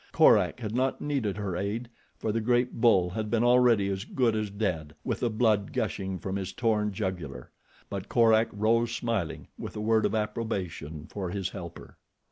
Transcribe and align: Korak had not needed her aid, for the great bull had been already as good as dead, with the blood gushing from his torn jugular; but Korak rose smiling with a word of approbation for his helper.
Korak 0.13 0.61
had 0.61 0.73
not 0.73 0.99
needed 0.99 1.37
her 1.37 1.55
aid, 1.55 1.87
for 2.17 2.31
the 2.31 2.41
great 2.41 2.81
bull 2.81 3.11
had 3.11 3.29
been 3.29 3.43
already 3.43 3.87
as 3.89 4.03
good 4.03 4.35
as 4.35 4.49
dead, 4.49 4.95
with 5.03 5.19
the 5.19 5.29
blood 5.29 5.73
gushing 5.73 6.17
from 6.17 6.37
his 6.37 6.51
torn 6.53 6.91
jugular; 6.91 7.51
but 7.87 8.09
Korak 8.09 8.49
rose 8.51 8.91
smiling 8.91 9.47
with 9.59 9.75
a 9.75 9.79
word 9.79 10.07
of 10.07 10.15
approbation 10.15 11.05
for 11.07 11.29
his 11.29 11.49
helper. 11.49 11.99